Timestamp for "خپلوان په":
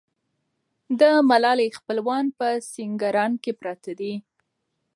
1.79-2.47